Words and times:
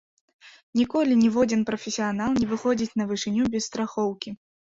Ніколі 0.79 1.17
ніводзін 1.23 1.61
прафесіянал 1.69 2.29
не 2.41 2.49
выходзіць 2.55 2.97
на 3.03 3.07
вышыню 3.13 3.43
без 3.59 3.69
страхоўкі. 3.71 4.35